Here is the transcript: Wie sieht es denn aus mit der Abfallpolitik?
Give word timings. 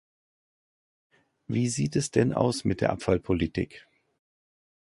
Wie 1.45 1.69
sieht 1.69 1.95
es 1.95 2.09
denn 2.09 2.33
aus 2.33 2.63
mit 2.65 2.81
der 2.81 2.89
Abfallpolitik? 2.89 3.85